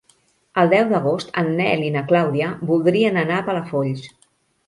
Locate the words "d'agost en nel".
0.93-1.83